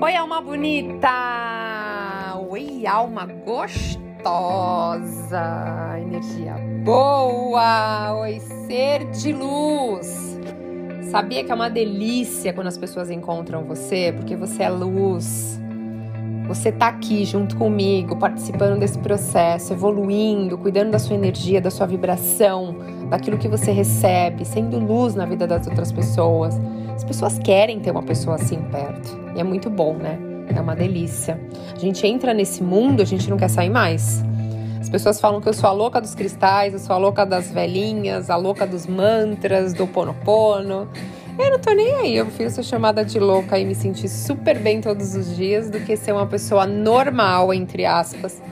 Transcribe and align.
Oi, 0.00 0.14
alma 0.14 0.40
bonita! 0.40 1.10
Oi, 2.48 2.86
alma 2.86 3.26
gostosa! 3.26 3.98
Energia 6.00 6.54
boa! 6.84 8.14
Oi, 8.20 8.38
ser 8.38 9.10
de 9.10 9.32
luz! 9.32 10.38
Sabia 11.10 11.42
que 11.42 11.50
é 11.50 11.54
uma 11.54 11.68
delícia 11.68 12.52
quando 12.52 12.68
as 12.68 12.78
pessoas 12.78 13.10
encontram 13.10 13.64
você, 13.64 14.12
porque 14.16 14.36
você 14.36 14.62
é 14.62 14.70
luz. 14.70 15.60
Você 16.48 16.72
tá 16.72 16.88
aqui 16.88 17.26
junto 17.26 17.56
comigo, 17.56 18.16
participando 18.16 18.80
desse 18.80 18.98
processo, 18.98 19.74
evoluindo, 19.74 20.56
cuidando 20.56 20.90
da 20.90 20.98
sua 20.98 21.14
energia, 21.14 21.60
da 21.60 21.70
sua 21.70 21.86
vibração, 21.86 22.74
daquilo 23.10 23.36
que 23.36 23.46
você 23.46 23.70
recebe, 23.70 24.46
sendo 24.46 24.78
luz 24.78 25.14
na 25.14 25.26
vida 25.26 25.46
das 25.46 25.66
outras 25.66 25.92
pessoas. 25.92 26.58
As 26.96 27.04
pessoas 27.04 27.38
querem 27.38 27.80
ter 27.80 27.90
uma 27.90 28.02
pessoa 28.02 28.36
assim 28.36 28.62
perto. 28.70 29.14
E 29.36 29.40
é 29.40 29.44
muito 29.44 29.68
bom, 29.68 29.92
né? 29.92 30.18
É 30.48 30.58
uma 30.58 30.74
delícia. 30.74 31.38
A 31.76 31.78
gente 31.78 32.06
entra 32.06 32.32
nesse 32.32 32.62
mundo, 32.62 33.02
a 33.02 33.04
gente 33.04 33.28
não 33.28 33.36
quer 33.36 33.50
sair 33.50 33.68
mais. 33.68 34.24
As 34.80 34.88
pessoas 34.88 35.20
falam 35.20 35.42
que 35.42 35.48
eu 35.50 35.52
sou 35.52 35.68
a 35.68 35.72
louca 35.72 36.00
dos 36.00 36.14
cristais, 36.14 36.72
eu 36.72 36.78
sou 36.78 36.96
a 36.96 36.98
louca 36.98 37.26
das 37.26 37.50
velhinhas, 37.50 38.30
a 38.30 38.36
louca 38.36 38.66
dos 38.66 38.86
mantras, 38.86 39.74
do 39.74 39.86
ponopono. 39.86 40.88
Eu 41.38 41.52
não 41.52 41.58
tô 41.60 41.72
nem 41.72 41.94
aí, 41.94 42.16
eu 42.16 42.26
prefiro 42.26 42.50
ser 42.50 42.64
chamada 42.64 43.04
de 43.04 43.20
louca 43.20 43.56
e 43.56 43.64
me 43.64 43.74
sentir 43.74 44.08
super 44.08 44.58
bem 44.58 44.80
todos 44.80 45.14
os 45.14 45.36
dias 45.36 45.70
do 45.70 45.78
que 45.78 45.96
ser 45.96 46.10
uma 46.10 46.26
pessoa 46.26 46.66
normal, 46.66 47.54
entre 47.54 47.86
aspas, 47.86 48.42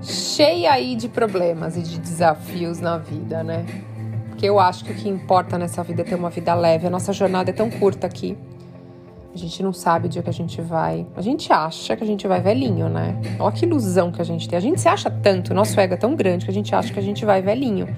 cheia 0.00 0.72
aí 0.72 0.94
de 0.94 1.08
problemas 1.08 1.76
e 1.76 1.82
de 1.82 1.98
desafios 1.98 2.78
na 2.78 2.98
vida, 2.98 3.42
né? 3.42 3.66
Porque 4.28 4.46
eu 4.46 4.60
acho 4.60 4.84
que 4.84 4.92
o 4.92 4.94
que 4.94 5.08
importa 5.08 5.58
nessa 5.58 5.82
vida 5.82 6.02
é 6.02 6.04
ter 6.04 6.14
uma 6.14 6.30
vida 6.30 6.54
leve. 6.54 6.86
A 6.86 6.90
nossa 6.90 7.12
jornada 7.12 7.50
é 7.50 7.52
tão 7.52 7.68
curta 7.68 8.06
aqui. 8.06 8.38
A 9.34 9.36
gente 9.36 9.60
não 9.64 9.72
sabe 9.72 10.06
o 10.06 10.08
dia 10.08 10.22
que 10.22 10.30
a 10.30 10.32
gente 10.32 10.60
vai. 10.60 11.04
A 11.16 11.20
gente 11.20 11.52
acha 11.52 11.96
que 11.96 12.04
a 12.04 12.06
gente 12.06 12.28
vai 12.28 12.40
velhinho, 12.40 12.88
né? 12.88 13.20
Olha 13.40 13.52
que 13.52 13.64
ilusão 13.64 14.12
que 14.12 14.22
a 14.22 14.24
gente 14.24 14.48
tem. 14.48 14.56
A 14.56 14.62
gente 14.62 14.80
se 14.80 14.88
acha 14.88 15.10
tanto, 15.10 15.52
nosso 15.52 15.78
ego 15.80 15.94
é 15.94 15.96
tão 15.96 16.14
grande 16.14 16.44
que 16.44 16.50
a 16.52 16.54
gente 16.54 16.72
acha 16.74 16.92
que 16.92 16.98
a 16.98 17.02
gente 17.02 17.24
vai 17.24 17.42
velhinho. 17.42 17.88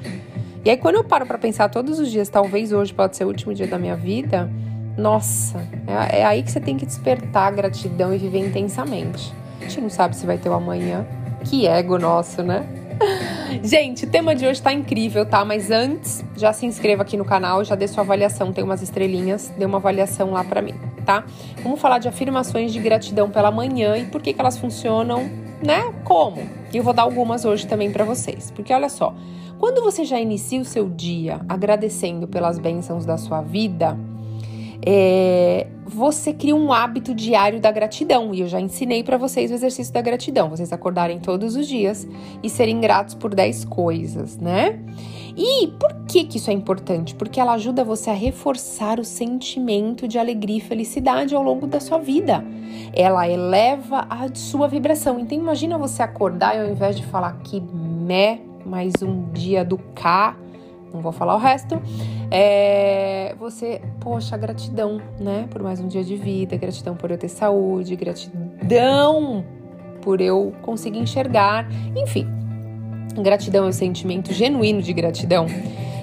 E 0.67 0.71
aí, 0.71 0.77
quando 0.77 0.97
eu 0.97 1.05
paro 1.05 1.25
para 1.25 1.39
pensar 1.39 1.69
todos 1.69 2.01
os 2.01 2.11
dias, 2.11 2.29
talvez 2.29 2.73
hoje 2.73 2.93
pode 2.93 3.17
ser 3.17 3.25
o 3.25 3.29
último 3.29 3.55
dia 3.55 3.69
da 3.69 3.79
minha 3.79 3.95
vida, 3.95 4.51
nossa, 4.99 5.65
é, 6.11 6.23
é 6.23 6.25
aí 6.25 6.43
que 6.43 6.51
você 6.51 6.59
tem 6.59 6.77
que 6.77 6.85
despertar 6.85 7.47
a 7.47 7.51
gratidão 7.53 8.13
e 8.13 8.19
viver 8.19 8.41
intensamente. 8.41 9.33
A 9.61 9.63
gente 9.63 9.81
não 9.81 9.89
sabe 9.89 10.17
se 10.17 10.27
vai 10.27 10.39
ter 10.39 10.49
o 10.49 10.53
amanhã. 10.53 11.07
Que 11.45 11.69
ego 11.69 11.99
nosso, 11.99 12.43
né? 12.43 12.67
Gente, 13.63 14.07
o 14.07 14.11
tema 14.11 14.35
de 14.35 14.45
hoje 14.45 14.61
tá 14.61 14.73
incrível, 14.73 15.25
tá? 15.25 15.45
Mas 15.45 15.71
antes, 15.71 16.25
já 16.37 16.53
se 16.53 16.67
inscreva 16.67 17.03
aqui 17.03 17.17
no 17.17 17.25
canal, 17.25 17.63
já 17.63 17.77
dê 17.77 17.87
sua 17.87 18.03
avaliação, 18.03 18.53
tem 18.53 18.65
umas 18.65 18.83
estrelinhas, 18.83 19.53
dê 19.57 19.65
uma 19.65 19.79
avaliação 19.79 20.33
lá 20.33 20.43
para 20.43 20.61
mim, 20.61 20.75
tá? 21.05 21.25
Vamos 21.63 21.81
falar 21.81 22.01
de 22.01 22.09
afirmações 22.09 22.73
de 22.73 22.81
gratidão 22.81 23.31
pela 23.31 23.53
manhã 23.53 23.97
e 23.97 24.07
por 24.07 24.21
que, 24.21 24.33
que 24.33 24.41
elas 24.41 24.59
funcionam, 24.59 25.31
né? 25.63 25.95
Como? 26.03 26.43
E 26.73 26.77
eu 26.77 26.83
vou 26.83 26.93
dar 26.93 27.03
algumas 27.03 27.45
hoje 27.45 27.69
também 27.69 27.93
para 27.93 28.05
vocês. 28.05 28.51
Porque 28.51 28.73
olha 28.75 28.89
só, 28.89 29.15
quando 29.59 29.83
você 29.83 30.05
já 30.05 30.21
inicia 30.21 30.61
o 30.61 30.65
seu 30.65 30.89
dia 30.89 31.41
agradecendo 31.49 32.29
pelas 32.29 32.59
bênçãos 32.59 33.05
da 33.05 33.17
sua 33.17 33.41
vida, 33.41 33.99
é, 34.85 35.67
você 35.85 36.33
cria 36.33 36.55
um 36.55 36.73
hábito 36.73 37.15
diário 37.15 37.61
da 37.61 37.71
gratidão. 37.71 38.35
E 38.35 38.41
eu 38.41 38.49
já 38.49 38.61
ensinei 38.61 39.03
para 39.03 39.17
vocês 39.17 39.51
o 39.51 39.55
exercício 39.55 39.93
da 39.93 40.01
gratidão. 40.01 40.51
Vocês 40.51 40.73
acordarem 40.73 41.19
todos 41.19 41.57
os 41.57 41.67
dias 41.67 42.07
e 42.43 42.51
serem 42.51 42.81
gratos 42.81 43.15
por 43.15 43.35
10 43.35 43.65
coisas, 43.65 44.37
né? 44.37 44.79
E 45.37 45.69
por 45.69 45.95
que, 46.07 46.25
que 46.25 46.39
isso 46.39 46.51
é 46.51 46.53
importante? 46.53 47.15
Porque 47.15 47.39
ela 47.39 47.53
ajuda 47.55 47.85
você 47.85 48.11
a 48.11 48.15
reforçar 48.15 48.99
o 48.99 49.05
sentimento 49.05 50.09
de 50.09 50.19
alegria 50.19 50.57
e 50.59 50.61
felicidade 50.61 51.35
ao 51.35 51.43
longo 51.43 51.67
da 51.67 51.79
sua 51.79 51.99
vida. 51.99 52.45
Ela 52.95 53.29
eleva 53.29 54.07
a 54.09 54.35
sua 54.35 54.67
vibração. 54.67 55.19
Então 55.19 55.37
imagina 55.37 55.77
você 55.77 56.03
acordar 56.03 56.57
e 56.57 56.61
ao 56.61 56.71
invés 56.71 56.97
de 56.97 57.05
falar 57.05 57.39
que 57.45 57.61
mé, 57.61 58.41
mais 58.67 58.93
um 59.03 59.31
dia 59.33 59.65
do 59.65 59.79
K, 59.79 60.37
não 60.93 61.01
vou 61.01 61.13
falar 61.13 61.35
o 61.35 61.39
resto. 61.39 61.81
É, 62.31 63.35
você, 63.39 63.81
poxa, 64.01 64.37
gratidão, 64.37 65.01
né? 65.21 65.47
Por 65.51 65.63
mais 65.63 65.81
um 65.81 65.87
dia 65.87 66.03
de 66.03 66.17
vida, 66.17 66.57
gratidão 66.57 66.97
por 66.97 67.11
eu 67.11 67.19
ter 67.19 67.29
saúde, 67.29 67.95
gratidão 67.95 69.45
por 70.03 70.21
eu 70.21 70.53
conseguir 70.63 70.99
enxergar, 70.99 71.69
enfim. 71.95 72.27
Gratidão 73.23 73.65
é 73.65 73.69
um 73.69 73.73
sentimento 73.73 74.33
genuíno 74.33 74.83
de 74.83 74.93
gratidão 74.93 75.47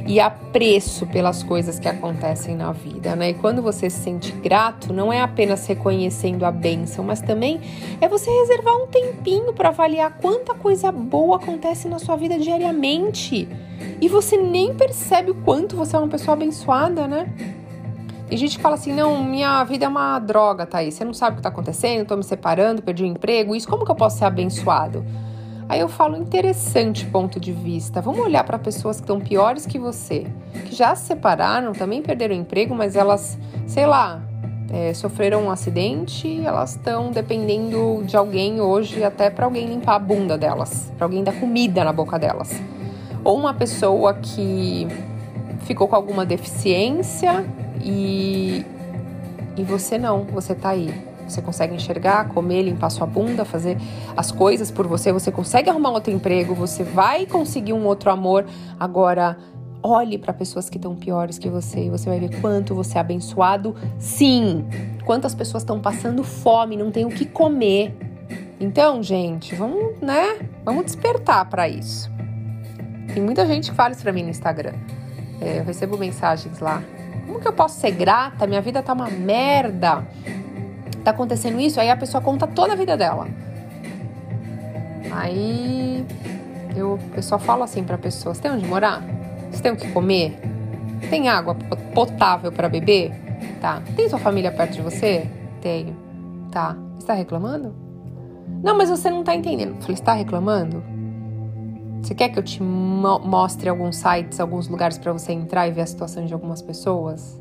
e 0.05 0.19
apreço 0.19 1.07
pelas 1.07 1.43
coisas 1.43 1.79
que 1.79 1.87
acontecem 1.87 2.55
na 2.55 2.71
vida, 2.71 3.15
né? 3.15 3.29
E 3.29 3.33
quando 3.33 3.61
você 3.61 3.89
se 3.89 4.01
sente 4.01 4.31
grato, 4.31 4.91
não 4.91 5.13
é 5.13 5.21
apenas 5.21 5.65
reconhecendo 5.65 6.43
a 6.43 6.51
bênção, 6.51 7.03
mas 7.03 7.21
também 7.21 7.61
é 8.01 8.07
você 8.07 8.29
reservar 8.29 8.75
um 8.75 8.87
tempinho 8.87 9.53
para 9.53 9.69
avaliar 9.69 10.17
quanta 10.21 10.53
coisa 10.53 10.91
boa 10.91 11.37
acontece 11.37 11.87
na 11.87 11.99
sua 11.99 12.15
vida 12.15 12.37
diariamente. 12.37 13.47
E 14.01 14.07
você 14.09 14.35
nem 14.35 14.73
percebe 14.73 15.31
o 15.31 15.35
quanto 15.35 15.75
você 15.75 15.95
é 15.95 15.99
uma 15.99 16.07
pessoa 16.07 16.33
abençoada, 16.33 17.07
né? 17.07 17.33
Tem 18.27 18.37
gente 18.37 18.57
fala 18.57 18.75
assim: 18.75 18.91
não, 18.91 19.23
minha 19.23 19.63
vida 19.63 19.85
é 19.85 19.87
uma 19.87 20.19
droga, 20.19 20.67
aí. 20.73 20.91
Você 20.91 21.05
não 21.05 21.13
sabe 21.13 21.33
o 21.33 21.37
que 21.37 21.43
tá 21.43 21.49
acontecendo, 21.49 22.07
tô 22.07 22.17
me 22.17 22.23
separando, 22.23 22.81
perdi 22.81 23.03
o 23.03 23.05
emprego, 23.05 23.55
isso, 23.55 23.67
como 23.67 23.85
que 23.85 23.91
eu 23.91 23.95
posso 23.95 24.17
ser 24.17 24.25
abençoado? 24.25 25.05
Aí 25.73 25.79
eu 25.79 25.89
falo, 25.89 26.15
interessante 26.15 27.03
ponto 27.07 27.39
de 27.39 27.51
vista. 27.51 27.99
Vamos 27.99 28.19
olhar 28.19 28.43
para 28.43 28.59
pessoas 28.59 28.97
que 28.97 29.01
estão 29.05 29.19
piores 29.19 29.65
que 29.65 29.79
você, 29.79 30.27
que 30.65 30.75
já 30.75 30.95
se 30.95 31.07
separaram, 31.07 31.73
também 31.73 31.99
perderam 31.99 32.35
emprego, 32.35 32.75
mas 32.75 32.95
elas, 32.95 33.39
sei 33.65 33.87
lá, 33.87 34.21
é, 34.71 34.93
sofreram 34.93 35.45
um 35.45 35.49
acidente, 35.49 36.45
elas 36.45 36.75
estão 36.75 37.09
dependendo 37.09 38.03
de 38.05 38.15
alguém 38.15 38.61
hoje, 38.61 39.03
até 39.03 39.31
para 39.31 39.45
alguém 39.45 39.65
limpar 39.65 39.95
a 39.95 39.99
bunda 39.99 40.37
delas, 40.37 40.93
para 40.95 41.07
alguém 41.07 41.23
dar 41.23 41.33
comida 41.39 41.83
na 41.83 41.91
boca 41.91 42.19
delas. 42.19 42.61
Ou 43.23 43.35
uma 43.35 43.55
pessoa 43.55 44.13
que 44.13 44.87
ficou 45.61 45.87
com 45.87 45.95
alguma 45.95 46.23
deficiência 46.23 47.43
e, 47.83 48.63
e 49.57 49.63
você 49.63 49.97
não, 49.97 50.23
você 50.25 50.53
tá 50.53 50.69
aí 50.69 50.93
você 51.27 51.41
consegue 51.41 51.75
enxergar, 51.75 52.29
comer, 52.29 52.63
limpar 52.63 52.89
sua 52.89 53.07
bunda, 53.07 53.45
fazer 53.45 53.77
as 54.15 54.31
coisas 54.31 54.71
por 54.71 54.87
você, 54.87 55.11
você 55.11 55.31
consegue 55.31 55.69
arrumar 55.69 55.91
outro 55.91 56.11
emprego, 56.11 56.53
você 56.53 56.83
vai 56.83 57.25
conseguir 57.25 57.73
um 57.73 57.85
outro 57.85 58.11
amor. 58.11 58.45
Agora, 58.79 59.37
olhe 59.81 60.17
para 60.17 60.33
pessoas 60.33 60.69
que 60.69 60.77
estão 60.77 60.95
piores 60.95 61.37
que 61.37 61.49
você 61.49 61.85
e 61.85 61.89
você 61.89 62.09
vai 62.09 62.19
ver 62.19 62.39
quanto 62.39 62.73
você 62.73 62.97
é 62.97 63.01
abençoado. 63.01 63.75
Sim, 63.99 64.65
quantas 65.05 65.35
pessoas 65.35 65.63
estão 65.63 65.79
passando 65.79 66.23
fome, 66.23 66.77
não 66.77 66.89
tem 66.89 67.05
o 67.05 67.09
que 67.09 67.25
comer. 67.25 67.95
Então, 68.59 69.03
gente, 69.03 69.53
vamos, 69.55 69.99
né? 70.01 70.39
Vamos 70.63 70.85
despertar 70.85 71.49
para 71.49 71.67
isso. 71.67 72.09
Tem 73.13 73.21
muita 73.21 73.45
gente 73.45 73.69
que 73.69 73.75
fala 73.75 73.91
isso 73.91 74.01
para 74.01 74.13
mim 74.13 74.23
no 74.23 74.29
Instagram. 74.29 74.73
É, 75.41 75.59
eu 75.59 75.65
recebo 75.65 75.97
mensagens 75.97 76.59
lá. 76.59 76.81
Como 77.25 77.39
que 77.39 77.47
eu 77.47 77.53
posso 77.53 77.79
ser 77.79 77.91
grata? 77.91 78.47
Minha 78.47 78.61
vida 78.61 78.81
tá 78.81 78.93
uma 78.93 79.09
merda 79.09 80.07
tá 81.03 81.11
acontecendo 81.11 81.59
isso, 81.59 81.79
aí 81.79 81.89
a 81.89 81.97
pessoa 81.97 82.21
conta 82.21 82.47
toda 82.47 82.73
a 82.73 82.75
vida 82.75 82.95
dela. 82.97 83.27
Aí 85.11 86.05
eu, 86.75 86.99
eu 87.15 87.23
só 87.23 87.37
falo 87.37 87.63
assim 87.63 87.83
para 87.83 87.97
pessoas: 87.97 88.39
tem 88.39 88.51
onde 88.51 88.65
morar? 88.65 89.03
Você 89.51 89.61
tem 89.61 89.71
o 89.71 89.75
que 89.75 89.91
comer? 89.91 90.39
Tem 91.09 91.29
água 91.29 91.55
potável 91.93 92.51
para 92.51 92.67
beber? 92.67 93.11
Tá. 93.61 93.81
Tem 93.95 94.09
sua 94.09 94.19
família 94.19 94.51
perto 94.51 94.73
de 94.73 94.81
você? 94.81 95.29
Tenho. 95.61 95.95
Tá. 96.51 96.75
Está 96.97 97.13
reclamando? 97.13 97.75
Não, 98.63 98.77
mas 98.77 98.89
você 98.89 99.09
não 99.09 99.23
tá 99.23 99.35
entendendo. 99.35 99.75
Eu 99.75 99.81
falei: 99.81 99.93
está 99.93 100.13
reclamando? 100.13 100.83
Você 102.01 102.15
quer 102.15 102.29
que 102.29 102.39
eu 102.39 102.43
te 102.43 102.61
mo 102.61 103.19
mostre 103.19 103.69
alguns 103.69 103.95
sites, 103.97 104.39
alguns 104.39 104.67
lugares 104.67 104.97
para 104.97 105.13
você 105.13 105.31
entrar 105.31 105.67
e 105.67 105.71
ver 105.71 105.81
a 105.81 105.85
situação 105.85 106.25
de 106.25 106.33
algumas 106.33 106.61
pessoas? 106.61 107.39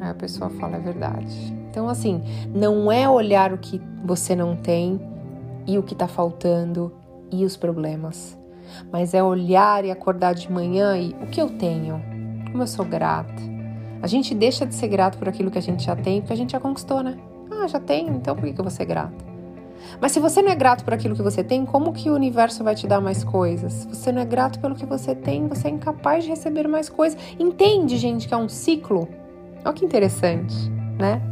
Aí 0.00 0.10
a 0.10 0.14
pessoa 0.14 0.50
fala: 0.50 0.76
é 0.76 0.80
verdade. 0.80 1.61
Então, 1.72 1.88
assim, 1.88 2.22
não 2.54 2.92
é 2.92 3.08
olhar 3.08 3.50
o 3.50 3.56
que 3.56 3.80
você 4.04 4.36
não 4.36 4.54
tem 4.54 5.00
e 5.66 5.78
o 5.78 5.82
que 5.82 5.94
está 5.94 6.06
faltando 6.06 6.92
e 7.32 7.46
os 7.46 7.56
problemas, 7.56 8.38
mas 8.92 9.14
é 9.14 9.22
olhar 9.22 9.82
e 9.82 9.90
acordar 9.90 10.34
de 10.34 10.52
manhã 10.52 10.98
e 10.98 11.16
o 11.22 11.26
que 11.28 11.40
eu 11.40 11.48
tenho, 11.48 11.98
como 12.50 12.62
eu 12.62 12.66
sou 12.66 12.84
grata. 12.84 13.42
A 14.02 14.06
gente 14.06 14.34
deixa 14.34 14.66
de 14.66 14.74
ser 14.74 14.88
grato 14.88 15.16
por 15.16 15.30
aquilo 15.30 15.50
que 15.50 15.56
a 15.56 15.62
gente 15.62 15.82
já 15.82 15.96
tem, 15.96 16.20
porque 16.20 16.34
a 16.34 16.36
gente 16.36 16.52
já 16.52 16.60
conquistou, 16.60 17.02
né? 17.02 17.16
Ah, 17.50 17.66
já 17.66 17.80
tenho, 17.80 18.12
então 18.16 18.36
por 18.36 18.44
que 18.44 18.60
eu 18.60 18.64
vou 18.64 18.70
ser 18.70 18.84
grata? 18.84 19.24
Mas 19.98 20.12
se 20.12 20.20
você 20.20 20.42
não 20.42 20.52
é 20.52 20.54
grato 20.54 20.84
por 20.84 20.92
aquilo 20.92 21.16
que 21.16 21.22
você 21.22 21.42
tem, 21.42 21.64
como 21.64 21.94
que 21.94 22.10
o 22.10 22.14
universo 22.14 22.62
vai 22.62 22.74
te 22.74 22.86
dar 22.86 23.00
mais 23.00 23.24
coisas? 23.24 23.86
Você 23.86 24.12
não 24.12 24.20
é 24.20 24.26
grato 24.26 24.60
pelo 24.60 24.74
que 24.74 24.84
você 24.84 25.14
tem, 25.14 25.48
você 25.48 25.68
é 25.68 25.70
incapaz 25.70 26.24
de 26.24 26.28
receber 26.28 26.68
mais 26.68 26.90
coisas. 26.90 27.18
Entende, 27.38 27.96
gente, 27.96 28.28
que 28.28 28.34
é 28.34 28.36
um 28.36 28.48
ciclo? 28.48 29.08
Olha 29.64 29.72
que 29.72 29.86
interessante, 29.86 30.54
né? 30.98 31.31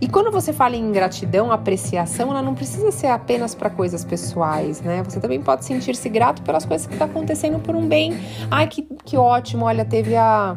E 0.00 0.08
quando 0.08 0.30
você 0.30 0.52
fala 0.52 0.76
em 0.76 0.92
gratidão, 0.92 1.52
apreciação, 1.52 2.30
ela 2.30 2.42
não 2.42 2.54
precisa 2.54 2.90
ser 2.90 3.08
apenas 3.08 3.54
para 3.54 3.70
coisas 3.70 4.04
pessoais, 4.04 4.80
né? 4.80 5.02
Você 5.02 5.20
também 5.20 5.40
pode 5.40 5.64
sentir-se 5.64 6.08
grato 6.08 6.42
pelas 6.42 6.64
coisas 6.64 6.86
que 6.86 6.92
estão 6.92 7.08
tá 7.08 7.12
acontecendo 7.12 7.58
por 7.58 7.74
um 7.74 7.86
bem. 7.86 8.18
Ai, 8.50 8.66
que, 8.66 8.82
que 9.04 9.16
ótimo, 9.16 9.64
olha, 9.66 9.84
teve 9.84 10.16
a 10.16 10.56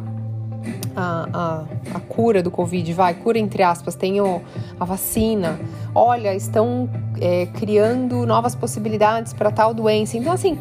a, 0.96 1.28
a, 1.32 1.64
a, 1.96 2.00
cura 2.00 2.42
do 2.42 2.52
Covid, 2.52 2.92
vai, 2.94 3.14
cura 3.14 3.38
entre 3.38 3.64
aspas, 3.64 3.96
tem 3.96 4.20
o, 4.20 4.42
a 4.80 4.86
vacina. 4.86 5.60
Olha, 5.94 6.34
estão 6.36 6.90
é, 7.22 7.46
criando 7.46 8.26
novas 8.26 8.56
possibilidades 8.56 9.34
para 9.34 9.52
tal 9.52 9.74
doença. 9.74 10.18
Então, 10.18 10.34
assim, 10.34 10.58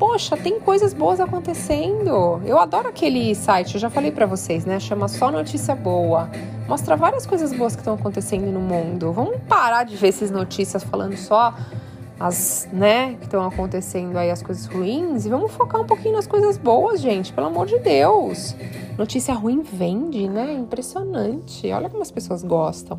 poxa, 0.00 0.34
tem 0.34 0.58
coisas 0.58 0.94
boas 0.94 1.20
acontecendo. 1.20 2.40
Eu 2.46 2.58
adoro 2.58 2.88
aquele 2.88 3.34
site, 3.34 3.74
eu 3.74 3.80
já 3.80 3.90
falei 3.90 4.10
para 4.10 4.24
vocês, 4.24 4.64
né? 4.64 4.80
Chama 4.80 5.06
Só 5.08 5.30
Notícia 5.30 5.74
Boa. 5.74 6.30
Mostra 6.66 6.96
várias 6.96 7.26
coisas 7.26 7.52
boas 7.52 7.76
que 7.76 7.82
estão 7.82 7.94
acontecendo 7.94 8.50
no 8.50 8.60
mundo. 8.60 9.12
Vamos 9.12 9.36
parar 9.46 9.84
de 9.84 9.94
ver 9.96 10.08
essas 10.08 10.30
notícias 10.30 10.82
falando 10.82 11.18
só 11.18 11.54
as, 12.18 12.66
né, 12.72 13.16
que 13.18 13.24
estão 13.24 13.46
acontecendo 13.46 14.16
aí, 14.16 14.30
as 14.30 14.42
coisas 14.42 14.66
ruins, 14.66 15.26
e 15.26 15.28
vamos 15.28 15.52
focar 15.52 15.80
um 15.80 15.86
pouquinho 15.86 16.14
nas 16.14 16.26
coisas 16.26 16.56
boas, 16.56 17.00
gente, 17.00 17.32
pelo 17.32 17.46
amor 17.46 17.66
de 17.66 17.78
Deus. 17.78 18.54
Notícia 19.00 19.32
ruim 19.32 19.62
vende, 19.62 20.28
né? 20.28 20.52
Impressionante. 20.52 21.72
Olha 21.72 21.88
como 21.88 22.02
as 22.02 22.10
pessoas 22.10 22.42
gostam. 22.42 22.98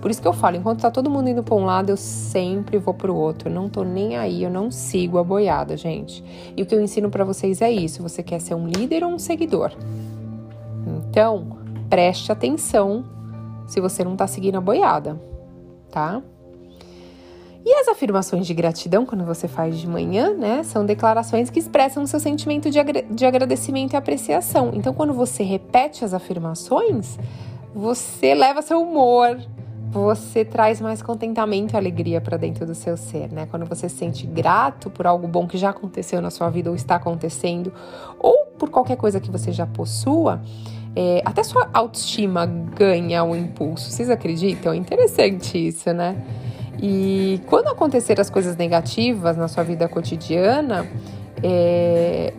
Por 0.00 0.10
isso 0.10 0.22
que 0.22 0.26
eu 0.26 0.32
falo, 0.32 0.56
enquanto 0.56 0.80
tá 0.80 0.90
todo 0.90 1.10
mundo 1.10 1.28
indo 1.28 1.42
para 1.42 1.54
um 1.54 1.66
lado, 1.66 1.90
eu 1.90 1.96
sempre 1.98 2.78
vou 2.78 2.94
pro 2.94 3.14
outro. 3.14 3.50
Eu 3.50 3.54
não 3.54 3.68
tô 3.68 3.84
nem 3.84 4.16
aí, 4.16 4.42
eu 4.42 4.48
não 4.48 4.70
sigo 4.70 5.18
a 5.18 5.22
boiada, 5.22 5.76
gente. 5.76 6.24
E 6.56 6.62
o 6.62 6.64
que 6.64 6.74
eu 6.74 6.80
ensino 6.80 7.10
para 7.10 7.22
vocês 7.22 7.60
é 7.60 7.70
isso: 7.70 8.02
você 8.02 8.22
quer 8.22 8.40
ser 8.40 8.54
um 8.54 8.66
líder 8.66 9.04
ou 9.04 9.10
um 9.10 9.18
seguidor? 9.18 9.72
Então, 10.86 11.58
preste 11.90 12.32
atenção 12.32 13.04
se 13.66 13.78
você 13.78 14.02
não 14.02 14.16
tá 14.16 14.26
seguindo 14.26 14.56
a 14.56 14.60
boiada, 14.62 15.20
tá? 15.90 16.22
E 17.64 17.72
as 17.74 17.86
afirmações 17.86 18.46
de 18.46 18.54
gratidão, 18.54 19.06
quando 19.06 19.24
você 19.24 19.46
faz 19.46 19.78
de 19.78 19.86
manhã, 19.86 20.34
né, 20.34 20.62
são 20.64 20.84
declarações 20.84 21.48
que 21.48 21.60
expressam 21.60 22.02
o 22.02 22.06
seu 22.06 22.18
sentimento 22.18 22.70
de, 22.70 22.78
agra 22.78 23.02
de 23.02 23.24
agradecimento 23.24 23.92
e 23.92 23.96
apreciação. 23.96 24.72
Então, 24.74 24.92
quando 24.92 25.12
você 25.12 25.44
repete 25.44 26.04
as 26.04 26.12
afirmações, 26.12 27.18
você 27.72 28.34
leva 28.34 28.62
seu 28.62 28.82
humor, 28.82 29.38
você 29.92 30.44
traz 30.44 30.80
mais 30.80 31.02
contentamento 31.02 31.74
e 31.74 31.76
alegria 31.76 32.20
para 32.20 32.36
dentro 32.36 32.66
do 32.66 32.74
seu 32.74 32.96
ser, 32.96 33.30
né? 33.30 33.46
Quando 33.46 33.66
você 33.66 33.88
se 33.88 33.96
sente 33.96 34.26
grato 34.26 34.90
por 34.90 35.06
algo 35.06 35.28
bom 35.28 35.46
que 35.46 35.56
já 35.56 35.70
aconteceu 35.70 36.20
na 36.20 36.30
sua 36.30 36.48
vida 36.50 36.68
ou 36.68 36.74
está 36.74 36.96
acontecendo, 36.96 37.72
ou 38.18 38.46
por 38.58 38.70
qualquer 38.70 38.96
coisa 38.96 39.20
que 39.20 39.30
você 39.30 39.52
já 39.52 39.66
possua, 39.66 40.40
é, 40.96 41.22
até 41.24 41.42
sua 41.42 41.68
autoestima 41.72 42.44
ganha 42.46 43.22
um 43.22 43.36
impulso. 43.36 43.90
Vocês 43.90 44.10
acreditam? 44.10 44.72
É 44.72 44.76
interessante 44.76 45.68
isso, 45.68 45.92
né? 45.92 46.16
E 46.80 47.40
quando 47.46 47.68
acontecer 47.68 48.20
as 48.20 48.30
coisas 48.30 48.56
negativas 48.56 49.36
na 49.36 49.48
sua 49.48 49.62
vida 49.62 49.88
cotidiana, 49.88 50.86
é, 51.42 52.32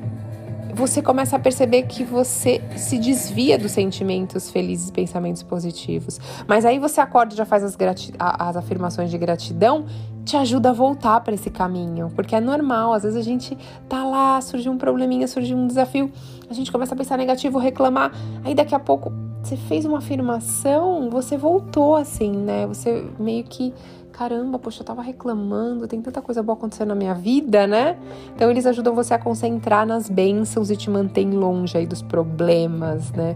você 0.74 1.01
começa 1.01 1.35
a 1.35 1.39
perceber 1.39 1.83
que 1.83 2.03
você 2.03 2.62
se 2.75 2.97
desvia 2.97 3.57
dos 3.57 3.71
sentimentos 3.71 4.50
felizes, 4.50 4.89
pensamentos 4.89 5.44
positivos. 5.44 6.19
Mas 6.47 6.65
aí 6.65 6.80
você 6.80 7.00
acorda 7.00 7.33
e 7.33 7.38
já 7.38 7.45
faz 7.45 7.63
as, 7.63 7.77
as 8.19 8.57
afirmações 8.57 9.12
de 9.12 9.18
gratidão, 9.18 9.85
te 10.25 10.36
ajuda 10.36 10.69
a 10.69 10.74
voltar 10.74 11.19
para 11.21 11.33
esse 11.33 11.50
caminho, 11.50 12.12
porque 12.15 12.36
é 12.36 12.41
normal. 12.41 12.94
Às 12.94 13.03
vezes 13.03 13.18
a 13.18 13.24
gente 13.24 13.57
tá 13.88 14.03
lá, 14.03 14.41
surge 14.41 14.68
um 14.68 14.77
probleminha, 14.77 15.27
surge 15.27 15.53
um 15.53 15.68
desafio, 15.68 16.12
a 16.50 16.53
gente 16.53 16.71
começa 16.71 16.95
a 16.95 16.97
pensar 16.97 17.18
negativo, 17.18 17.59
reclamar, 17.59 18.12
aí 18.44 18.56
daqui 18.56 18.74
a 18.74 18.79
pouco 18.79 19.12
você 19.44 19.57
fez 19.57 19.83
uma 19.83 19.97
afirmação, 19.97 21.09
você 21.09 21.38
voltou 21.38 21.97
assim, 21.97 22.31
né? 22.31 22.65
Você 22.65 23.06
meio 23.19 23.44
que 23.44 23.74
caramba, 24.13 24.60
poxa, 24.60 24.81
eu 24.81 24.86
tava 24.86 25.01
reclamando, 25.01 25.88
tem 25.88 26.01
tanta 26.01 26.21
coisa 26.21 26.42
boa 26.44 26.56
acontecendo 26.56 26.89
na 26.89 26.95
minha 26.95 27.15
vida, 27.15 27.65
né? 27.65 27.98
Então 28.36 28.50
eles 28.50 28.65
ajudam 28.65 28.94
você 28.94 29.13
a 29.15 29.19
concentrar 29.19 29.86
nas 29.86 30.10
bênçãos 30.10 30.69
e 30.69 30.77
te 30.77 30.89
mantém 30.89 31.31
longe 31.31 31.75
aí 31.75 31.88
dos 31.88 32.01
problemas, 32.01 33.12
né? 33.12 33.33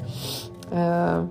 Uh, 0.68 1.28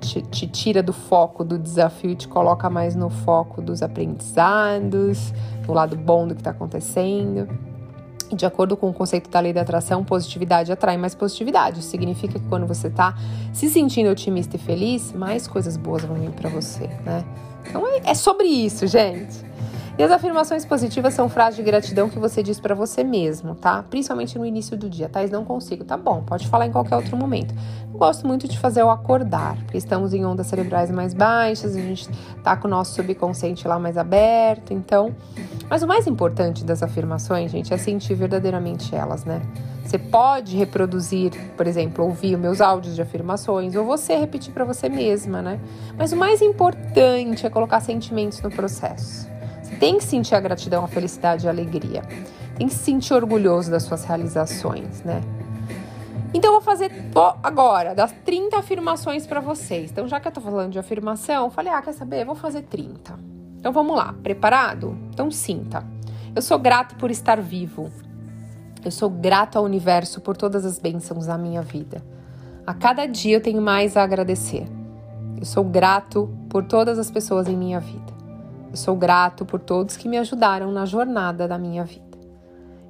te, 0.00 0.22
te, 0.22 0.46
tira 0.46 0.82
do 0.82 0.92
foco 0.92 1.42
do 1.42 1.58
desafio 1.58 2.10
e 2.10 2.14
te 2.14 2.28
coloca 2.28 2.68
mais 2.68 2.94
no 2.94 3.08
foco 3.08 3.62
dos 3.62 3.82
aprendizados, 3.82 5.32
no 5.66 5.72
lado 5.72 5.96
bom 5.96 6.28
do 6.28 6.34
que 6.34 6.40
está 6.40 6.50
acontecendo. 6.50 7.48
De 8.30 8.44
acordo 8.46 8.76
com 8.76 8.90
o 8.90 8.92
conceito 8.92 9.30
da 9.30 9.40
lei 9.40 9.52
da 9.52 9.60
atração, 9.62 10.04
positividade 10.04 10.72
atrai 10.72 10.96
mais 10.96 11.14
positividade. 11.14 11.80
Isso 11.80 11.88
significa 11.88 12.38
que 12.38 12.46
quando 12.48 12.66
você 12.66 12.88
está 12.88 13.14
se 13.52 13.68
sentindo 13.68 14.10
otimista 14.10 14.56
e 14.56 14.58
feliz, 14.58 15.12
mais 15.12 15.46
coisas 15.46 15.76
boas 15.76 16.02
vão 16.02 16.16
vir 16.16 16.30
para 16.30 16.50
você, 16.50 16.86
né? 17.04 17.24
Então 17.68 17.86
é, 17.86 18.10
é 18.10 18.14
sobre 18.14 18.46
isso, 18.46 18.86
gente. 18.86 19.52
E 19.98 20.02
as 20.02 20.10
afirmações 20.10 20.64
positivas 20.64 21.12
são 21.12 21.28
frases 21.28 21.56
de 21.56 21.62
gratidão 21.62 22.08
que 22.08 22.18
você 22.18 22.42
diz 22.42 22.58
para 22.58 22.74
você 22.74 23.04
mesmo, 23.04 23.54
tá? 23.54 23.82
Principalmente 23.82 24.38
no 24.38 24.46
início 24.46 24.74
do 24.74 24.88
dia. 24.88 25.06
Thais, 25.06 25.30
não 25.30 25.44
consigo. 25.44 25.84
Tá 25.84 25.98
bom, 25.98 26.22
pode 26.22 26.48
falar 26.48 26.66
em 26.66 26.72
qualquer 26.72 26.96
outro 26.96 27.14
momento. 27.14 27.54
Eu 27.92 27.98
gosto 27.98 28.26
muito 28.26 28.48
de 28.48 28.58
fazer 28.58 28.82
o 28.82 28.90
acordar, 28.90 29.54
porque 29.64 29.76
estamos 29.76 30.14
em 30.14 30.24
ondas 30.24 30.46
cerebrais 30.46 30.90
mais 30.90 31.12
baixas, 31.12 31.76
a 31.76 31.80
gente 31.80 32.08
tá 32.42 32.56
com 32.56 32.66
o 32.66 32.70
nosso 32.70 32.94
subconsciente 32.94 33.68
lá 33.68 33.78
mais 33.78 33.98
aberto, 33.98 34.72
então. 34.72 35.14
Mas 35.68 35.82
o 35.82 35.86
mais 35.86 36.06
importante 36.06 36.64
das 36.64 36.82
afirmações, 36.82 37.50
gente, 37.50 37.72
é 37.74 37.76
sentir 37.76 38.14
verdadeiramente 38.14 38.94
elas, 38.94 39.26
né? 39.26 39.42
Você 39.84 39.98
pode 39.98 40.56
reproduzir, 40.56 41.32
por 41.56 41.66
exemplo, 41.66 42.04
ouvir 42.04 42.36
meus 42.38 42.60
áudios 42.60 42.94
de 42.94 43.02
afirmações 43.02 43.74
ou 43.74 43.84
você 43.84 44.16
repetir 44.16 44.52
para 44.52 44.64
você 44.64 44.88
mesma, 44.88 45.42
né? 45.42 45.60
Mas 45.98 46.12
o 46.12 46.16
mais 46.16 46.40
importante 46.40 47.44
é 47.44 47.50
colocar 47.50 47.80
sentimentos 47.80 48.40
no 48.40 48.50
processo 48.50 49.32
tem 49.82 49.98
que 49.98 50.04
sentir 50.04 50.36
a 50.36 50.40
gratidão, 50.40 50.84
a 50.84 50.86
felicidade 50.86 51.44
e 51.44 51.48
a 51.48 51.50
alegria. 51.50 52.02
Tem 52.56 52.68
que 52.68 52.72
se 52.72 52.84
sentir 52.84 53.14
orgulhoso 53.14 53.68
das 53.68 53.82
suas 53.82 54.04
realizações, 54.04 55.02
né? 55.02 55.20
Então, 56.32 56.54
eu 56.54 56.60
vou 56.60 56.62
fazer 56.62 56.92
agora 57.42 57.92
das 57.92 58.12
30 58.24 58.58
afirmações 58.58 59.26
para 59.26 59.40
vocês. 59.40 59.90
Então, 59.90 60.06
já 60.06 60.20
que 60.20 60.28
eu 60.28 60.30
tô 60.30 60.40
falando 60.40 60.70
de 60.70 60.78
afirmação, 60.78 61.50
falei, 61.50 61.72
ah, 61.72 61.82
quer 61.82 61.94
saber? 61.94 62.22
Eu 62.22 62.26
vou 62.26 62.36
fazer 62.36 62.62
30. 62.62 63.18
Então, 63.58 63.72
vamos 63.72 63.96
lá. 63.96 64.14
Preparado? 64.22 64.96
Então, 65.12 65.32
sinta. 65.32 65.84
Eu 66.32 66.42
sou 66.42 66.60
grato 66.60 66.94
por 66.94 67.10
estar 67.10 67.40
vivo. 67.40 67.90
Eu 68.84 68.90
sou 68.90 69.08
grato 69.08 69.56
ao 69.56 69.64
universo 69.64 70.20
por 70.20 70.36
todas 70.36 70.64
as 70.64 70.76
bênçãos 70.76 71.26
da 71.26 71.38
minha 71.38 71.62
vida. 71.62 72.02
A 72.66 72.74
cada 72.74 73.06
dia 73.06 73.36
eu 73.36 73.40
tenho 73.40 73.62
mais 73.62 73.96
a 73.96 74.02
agradecer. 74.02 74.66
Eu 75.38 75.44
sou 75.44 75.62
grato 75.62 76.28
por 76.48 76.64
todas 76.64 76.98
as 76.98 77.08
pessoas 77.08 77.46
em 77.46 77.56
minha 77.56 77.78
vida. 77.78 78.12
Eu 78.70 78.76
sou 78.76 78.96
grato 78.96 79.44
por 79.44 79.60
todos 79.60 79.96
que 79.96 80.08
me 80.08 80.18
ajudaram 80.18 80.72
na 80.72 80.84
jornada 80.84 81.46
da 81.46 81.56
minha 81.58 81.84
vida. 81.84 82.18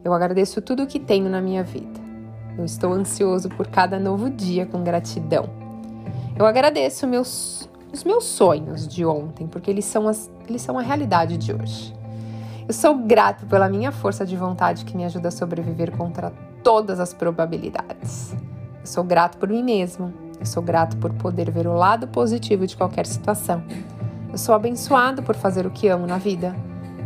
Eu 0.03 0.15
agradeço 0.15 0.63
tudo 0.63 0.85
o 0.85 0.87
que 0.87 0.99
tenho 0.99 1.29
na 1.29 1.43
minha 1.43 1.63
vida. 1.63 2.01
Eu 2.57 2.65
estou 2.65 2.95
ansioso 2.95 3.51
por 3.51 3.67
cada 3.67 3.99
novo 3.99 4.31
dia 4.31 4.65
com 4.65 4.83
gratidão. 4.83 5.49
Eu 6.39 6.47
agradeço 6.47 7.07
meus, 7.07 7.69
os 7.93 8.03
meus 8.03 8.25
sonhos 8.25 8.89
de 8.89 9.05
ontem, 9.05 9.47
porque 9.47 9.71
eles 9.71 9.85
são, 9.85 10.09
as, 10.09 10.31
eles 10.49 10.63
são 10.63 10.79
a 10.79 10.83
realidade 10.83 11.37
de 11.37 11.53
hoje. 11.53 11.93
Eu 12.69 12.73
sou 12.73 12.95
grato 12.95 13.45
pela 13.47 13.69
minha 13.69 13.91
força 13.91 14.25
de 14.25 14.37
vontade 14.37 14.85
que 14.85 14.97
me 14.97 15.05
ajuda 15.05 15.29
a 15.29 15.33
sobreviver 15.33 15.91
contra 15.97 16.33
todas 16.63 17.01
as 17.01 17.13
probabilidades. 17.13 18.33
Eu 18.81 18.87
sou 18.87 19.03
grato 19.03 19.37
por 19.37 19.49
mim 19.49 19.63
mesmo. 19.63 20.13
Eu 20.39 20.47
sou 20.47 20.63
grato 20.63 20.97
por 20.97 21.13
poder 21.13 21.51
ver 21.51 21.67
o 21.67 21.75
lado 21.75 22.07
positivo 22.09 22.67
de 22.67 22.77
qualquer 22.77 23.07
situação. 23.07 23.63
Eu 24.31 24.39
sou 24.39 24.55
abençoado 24.55 25.23
por 25.23 25.35
fazer 25.35 25.67
o 25.67 25.71
que 25.71 25.89
amo 25.89 26.07
na 26.07 26.19
vida. 26.19 26.55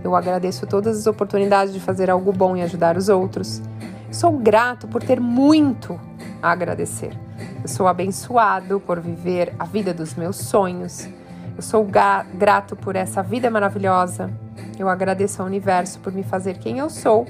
Eu 0.04 0.14
agradeço 0.14 0.66
todas 0.66 0.98
as 0.98 1.06
oportunidades 1.06 1.72
de 1.72 1.80
fazer 1.80 2.10
algo 2.10 2.32
bom 2.32 2.56
e 2.56 2.62
ajudar 2.62 2.96
os 2.96 3.08
outros. 3.08 3.62
Sou 4.10 4.32
grato 4.32 4.86
por 4.86 5.02
ter 5.02 5.20
muito 5.20 5.98
a 6.42 6.50
agradecer. 6.52 7.18
Eu 7.62 7.68
sou 7.68 7.88
abençoado 7.88 8.78
por 8.78 9.00
viver 9.00 9.54
a 9.58 9.64
vida 9.64 9.92
dos 9.92 10.14
meus 10.14 10.36
sonhos. 10.36 11.08
Eu 11.56 11.62
sou 11.62 11.84
grato 11.84 12.76
por 12.76 12.94
essa 12.94 13.22
vida 13.22 13.50
maravilhosa. 13.50 14.30
Eu 14.78 14.88
agradeço 14.88 15.42
ao 15.42 15.48
universo 15.48 16.00
por 16.00 16.12
me 16.12 16.22
fazer 16.22 16.58
quem 16.58 16.78
eu 16.78 16.90
sou 16.90 17.26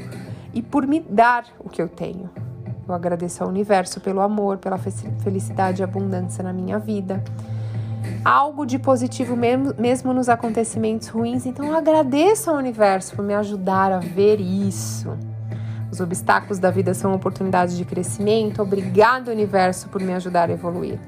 e 0.53 0.63
por 0.63 0.87
me 0.87 1.01
dar 1.01 1.45
o 1.59 1.69
que 1.69 1.81
eu 1.81 1.89
tenho. 1.89 2.31
Eu 2.89 2.95
agradeço 2.95 3.43
ao 3.43 3.49
universo 3.49 4.01
pelo 4.01 4.21
amor, 4.21 4.59
pela 4.59 4.79
felicidade 4.79 5.83
e 5.83 5.85
abundância 5.85 6.43
na 6.43 6.53
minha 6.53 6.79
vida 6.79 7.23
algo 8.25 8.67
de 8.67 8.79
positivo 8.79 9.37
mesmo, 9.37 9.75
mesmo 9.79 10.13
nos 10.13 10.29
acontecimentos 10.29 11.09
ruins. 11.09 11.47
Então 11.47 11.75
agradeço 11.75 12.51
ao 12.51 12.57
universo 12.57 13.15
por 13.15 13.25
me 13.25 13.35
ajudar 13.35 13.93
a 13.93 13.99
ver 13.99 14.41
isso. 14.41 15.17
Os 15.91 16.01
obstáculos 16.01 16.59
da 16.59 16.71
vida 16.71 16.93
são 16.93 17.15
oportunidades 17.15 17.77
de 17.77 17.85
crescimento. 17.85 18.61
Obrigado, 18.61 19.29
universo, 19.29 19.89
por 19.89 20.03
me 20.03 20.13
ajudar 20.13 20.51
a 20.51 20.53
evoluir. 20.53 20.99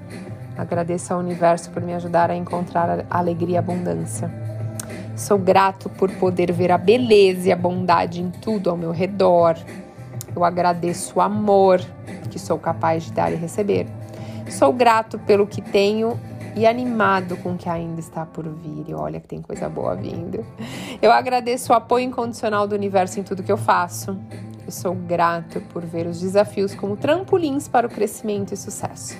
Agradeço 0.57 1.13
ao 1.13 1.21
universo 1.21 1.71
por 1.71 1.83
me 1.83 1.95
ajudar 1.95 2.31
a 2.31 2.37
encontrar 2.37 3.05
alegria 3.11 3.57
e 3.57 3.59
abundância. 3.59 4.48
Sou 5.19 5.37
grato 5.37 5.89
por 5.89 6.09
poder 6.13 6.53
ver 6.53 6.71
a 6.71 6.79
beleza 6.79 7.49
e 7.49 7.53
a 7.53 7.57
bondade 7.57 8.23
em 8.23 8.31
tudo 8.31 8.71
ao 8.71 8.77
meu 8.77 8.93
redor. 8.93 9.57
Eu 10.35 10.45
agradeço 10.45 11.19
o 11.19 11.21
amor 11.21 11.81
que 12.31 12.39
sou 12.39 12.57
capaz 12.57 13.07
de 13.07 13.13
dar 13.13 13.33
e 13.33 13.35
receber. 13.35 13.89
Sou 14.49 14.73
grato 14.73 15.19
pelo 15.19 15.45
que 15.45 15.61
tenho 15.61 16.19
e 16.55 16.65
animado 16.65 17.37
com 17.39 17.55
o 17.55 17.57
que 17.57 17.69
ainda 17.69 17.99
está 17.99 18.25
por 18.25 18.49
vir. 18.49 18.85
E 18.91 18.95
olha 18.95 19.19
que 19.19 19.27
tem 19.27 19.43
coisa 19.43 19.69
boa 19.69 19.97
vindo. 19.97 20.47
Eu 21.03 21.11
agradeço 21.11 21.73
o 21.73 21.75
apoio 21.75 22.05
incondicional 22.05 22.69
do 22.69 22.77
universo 22.77 23.19
em 23.19 23.25
tudo 23.25 23.43
que 23.43 23.51
eu 23.51 23.59
faço. 23.59 24.17
Eu 24.65 24.71
sou 24.71 24.95
grato 24.95 25.61
por 25.73 25.85
ver 25.85 26.07
os 26.07 26.21
desafios 26.21 26.77
como 26.77 26.97
trampolins 26.97 27.67
para 27.67 27.89
o 27.89 27.91
crescimento 27.91 28.55
e 28.55 28.57
sucesso. 28.57 29.17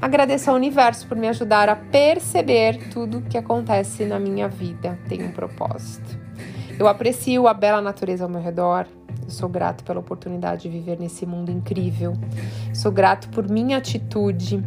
Agradeço 0.00 0.48
ao 0.48 0.56
universo 0.56 1.06
por 1.06 1.16
me 1.16 1.28
ajudar 1.28 1.68
a 1.68 1.76
perceber 1.76 2.88
tudo 2.90 3.20
que 3.20 3.36
acontece 3.36 4.06
na 4.06 4.18
minha 4.18 4.48
vida 4.48 4.98
tem 5.08 5.22
um 5.22 5.30
propósito. 5.30 6.18
Eu 6.78 6.88
aprecio 6.88 7.46
a 7.46 7.52
bela 7.52 7.82
natureza 7.82 8.24
ao 8.24 8.30
meu 8.30 8.40
redor. 8.40 8.86
Eu 9.22 9.28
sou 9.28 9.46
grato 9.46 9.84
pela 9.84 10.00
oportunidade 10.00 10.62
de 10.62 10.68
viver 10.70 10.98
nesse 10.98 11.26
mundo 11.26 11.50
incrível. 11.50 12.14
Sou 12.72 12.90
grato 12.90 13.28
por 13.28 13.46
minha 13.50 13.76
atitude. 13.76 14.64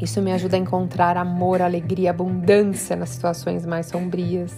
Isso 0.00 0.22
me 0.22 0.32
ajuda 0.32 0.56
a 0.56 0.60
encontrar 0.60 1.16
amor, 1.16 1.60
alegria, 1.60 2.10
abundância 2.10 2.94
nas 2.94 3.08
situações 3.08 3.66
mais 3.66 3.86
sombrias. 3.86 4.56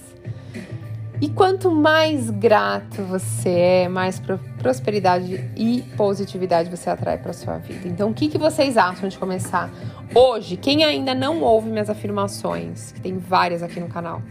E 1.22 1.30
quanto 1.30 1.70
mais 1.70 2.28
grato 2.28 3.02
você 3.04 3.48
é, 3.48 3.88
mais 3.88 4.20
prosperidade 4.60 5.50
e 5.56 5.82
positividade 5.96 6.70
você 6.70 6.88
atrai 6.88 7.18
para 7.18 7.32
sua 7.32 7.58
vida. 7.58 7.88
Então, 7.88 8.10
o 8.10 8.14
que, 8.14 8.28
que 8.28 8.38
vocês 8.38 8.76
acham 8.76 9.08
de 9.08 9.18
começar 9.18 9.70
hoje? 10.14 10.56
Quem 10.56 10.84
ainda 10.84 11.14
não 11.14 11.40
ouve 11.40 11.68
minhas 11.68 11.90
afirmações, 11.90 12.92
que 12.92 13.00
tem 13.00 13.18
várias 13.18 13.62
aqui 13.62 13.80
no 13.80 13.88
canal, 13.88 14.22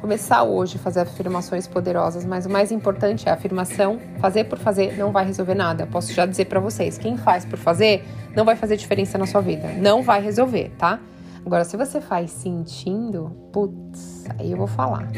começar 0.00 0.42
hoje 0.42 0.76
a 0.76 0.78
fazer 0.78 1.00
afirmações 1.00 1.66
poderosas, 1.66 2.24
mas 2.24 2.46
o 2.46 2.50
mais 2.50 2.72
importante 2.72 3.28
é 3.28 3.30
a 3.30 3.34
afirmação. 3.34 3.98
Fazer 4.18 4.44
por 4.44 4.58
fazer 4.58 4.96
não 4.96 5.12
vai 5.12 5.26
resolver 5.26 5.54
nada. 5.54 5.86
Posso 5.86 6.12
já 6.12 6.24
dizer 6.24 6.46
para 6.46 6.60
vocês, 6.60 6.98
quem 6.98 7.16
faz 7.16 7.44
por 7.44 7.58
fazer 7.58 8.04
não 8.34 8.44
vai 8.44 8.56
fazer 8.56 8.76
diferença 8.76 9.18
na 9.18 9.26
sua 9.26 9.40
vida, 9.40 9.68
não 9.78 10.02
vai 10.02 10.22
resolver, 10.22 10.70
tá? 10.78 10.98
Agora, 11.44 11.64
se 11.64 11.76
você 11.76 12.00
faz 12.00 12.30
sentindo, 12.30 13.30
putz, 13.52 14.24
aí 14.38 14.52
eu 14.52 14.56
vou 14.56 14.68
falar 14.68 15.08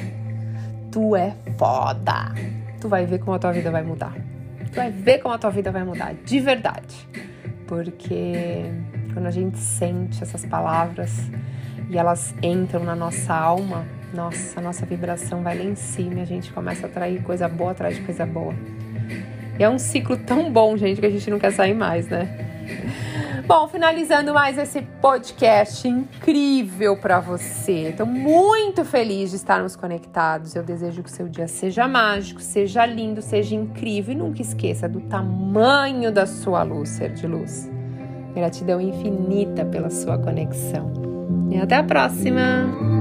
tu 0.95 1.17
é 1.17 1.35
foda. 1.59 2.33
Tu 2.81 2.89
vai 2.89 3.05
ver 3.05 3.19
como 3.19 3.35
a 3.35 3.39
tua 3.41 3.51
vida 3.51 3.69
vai 3.69 3.83
mudar. 3.83 4.15
Tu 4.75 4.77
vai 4.77 4.91
ver 4.91 5.19
como 5.21 5.33
a 5.33 5.39
tua 5.39 5.51
vida 5.51 5.71
vai 5.71 5.85
mudar, 5.85 6.15
de 6.25 6.41
verdade. 6.41 7.09
Porque 7.65 8.65
quando 9.13 9.27
a 9.27 9.31
gente 9.31 9.57
sente 9.57 10.21
essas 10.21 10.45
palavras 10.45 11.31
e 11.89 11.97
elas 11.97 12.35
entram 12.43 12.83
na 12.83 12.97
nossa 12.97 13.33
alma, 13.33 13.87
nossa, 14.13 14.59
a 14.59 14.63
nossa 14.63 14.85
vibração 14.85 15.45
vai 15.45 15.57
lá 15.57 15.63
em 15.63 15.77
cima 15.77 16.15
e 16.15 16.21
a 16.23 16.25
gente 16.25 16.53
começa 16.53 16.89
a 16.89 16.91
atrair 16.91 17.23
coisa 17.23 17.49
boa 17.49 17.71
atrás 17.71 17.95
de 17.95 18.03
coisa 18.03 18.27
boa. 18.27 18.53
E 19.57 19.63
é 19.63 19.71
um 19.71 19.79
ciclo 19.79 20.17
tão 20.17 20.51
bom, 20.51 20.77
gente, 20.77 21.01
que 21.01 21.07
a 21.07 21.11
gente 21.11 21.31
não 21.31 21.39
quer 21.39 21.53
sair 21.53 21.75
mais, 21.75 22.09
né? 22.09 22.37
Bom, 23.47 23.69
finalizando 23.69 24.33
mais 24.33 24.57
esse 24.57 24.81
podcast 25.03 25.87
incrível 25.87 26.97
para 26.97 27.21
você. 27.21 27.91
Estou 27.91 28.07
muito 28.07 28.87
feliz 28.87 29.31
de 29.31 29.37
estarmos 29.37 29.77
conectados. 29.77 30.55
Eu 30.55 30.63
desejo 30.63 31.03
que 31.03 31.11
o 31.11 31.13
seu 31.13 31.29
dia 31.29 31.47
seja 31.47 31.87
mágico, 31.87 32.41
seja 32.41 32.87
lindo, 32.87 33.21
seja 33.21 33.55
incrível 33.55 34.15
e 34.15 34.17
nunca 34.17 34.41
esqueça 34.41 34.89
do 34.89 35.03
tamanho 35.03 36.11
da 36.11 36.25
sua 36.25 36.63
luz, 36.63 36.89
ser 36.89 37.13
de 37.13 37.27
luz. 37.27 37.71
Gratidão 38.35 38.81
infinita 38.81 39.65
pela 39.67 39.91
sua 39.91 40.17
conexão. 40.17 40.91
E 41.51 41.59
até 41.59 41.77
a 41.77 41.85
próxima! 41.85 42.94